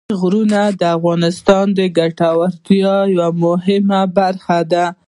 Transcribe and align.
پابندي 0.09 0.19
غرونه 0.21 0.61
د 0.79 0.83
افغانانو 0.97 1.71
د 1.79 1.79
ګټورتیا 1.97 2.95
یوه 3.15 3.27
مهمه 3.43 4.01
برخه 4.17 4.57
ده. 4.71 4.85